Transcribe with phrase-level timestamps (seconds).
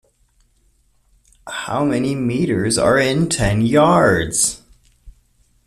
[1.47, 4.63] How many meters are in ten yards?